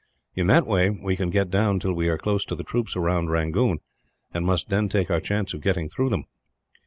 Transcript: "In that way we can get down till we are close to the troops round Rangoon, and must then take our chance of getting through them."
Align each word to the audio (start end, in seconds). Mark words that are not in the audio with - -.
"In 0.35 0.47
that 0.47 0.65
way 0.65 0.89
we 0.89 1.15
can 1.15 1.29
get 1.29 1.51
down 1.51 1.79
till 1.79 1.93
we 1.93 2.07
are 2.09 2.17
close 2.17 2.43
to 2.45 2.55
the 2.55 2.63
troops 2.63 2.95
round 2.95 3.29
Rangoon, 3.29 3.81
and 4.33 4.43
must 4.43 4.69
then 4.69 4.89
take 4.89 5.11
our 5.11 5.21
chance 5.21 5.53
of 5.53 5.61
getting 5.61 5.89
through 5.89 6.09
them." 6.09 6.25